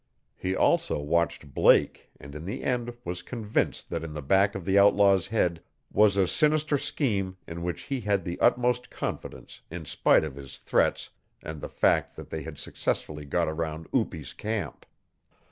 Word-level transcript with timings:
He 0.35 0.55
also 0.55 0.97
watched 0.99 1.53
Blake 1.53 2.09
and 2.19 2.33
in 2.33 2.43
the 2.43 2.63
end 2.63 2.91
was 3.05 3.21
convinced 3.21 3.91
that 3.91 4.03
in 4.03 4.13
the 4.15 4.23
back 4.23 4.55
of 4.55 4.65
the 4.65 4.79
outlaw's 4.79 5.27
head 5.27 5.61
was 5.91 6.17
a 6.17 6.27
sinister 6.27 6.79
scheme 6.79 7.37
in 7.47 7.61
which 7.61 7.81
he 7.83 8.01
had 8.01 8.23
the 8.23 8.39
utmost 8.39 8.89
confidence 8.89 9.61
in 9.69 9.85
spite 9.85 10.23
of 10.23 10.37
his 10.37 10.57
threats 10.57 11.11
and 11.43 11.61
the 11.61 11.69
fact 11.69 12.15
that 12.15 12.31
they 12.31 12.41
had 12.41 12.57
successfully 12.57 13.25
got 13.25 13.47
around 13.47 13.91
Upi's 13.91 14.33
camp. 14.33 14.87